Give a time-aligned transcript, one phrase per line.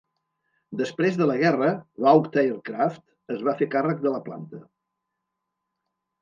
[0.79, 1.67] Després de la guerra,
[2.05, 3.05] Vought Aircraft
[3.35, 4.63] es va fer càrrec de la planta.